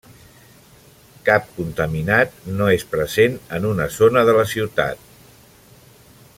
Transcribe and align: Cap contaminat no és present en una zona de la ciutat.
Cap 1.27 1.43
contaminat 1.57 2.33
no 2.61 2.71
és 2.77 2.87
present 2.95 3.37
en 3.59 3.69
una 3.73 3.89
zona 3.99 4.27
de 4.31 4.37
la 4.39 4.47
ciutat. 4.55 5.09